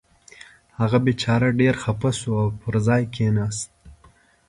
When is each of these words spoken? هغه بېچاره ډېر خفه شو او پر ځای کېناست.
هغه 0.79 0.97
بېچاره 1.05 1.47
ډېر 1.59 1.75
خفه 1.83 2.09
شو 2.19 2.31
او 2.43 2.49
پر 2.61 2.75
ځای 2.87 3.03
کېناست. 3.13 3.69